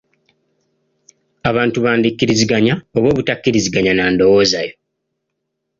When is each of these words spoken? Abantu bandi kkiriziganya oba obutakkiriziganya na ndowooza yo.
Abantu 1.49 1.77
bandi 1.85 2.07
kkiriziganya 2.11 2.73
oba 2.95 3.07
obutakkiriziganya 3.11 3.93
na 3.95 4.05
ndowooza 4.13 4.59
yo. 4.67 4.73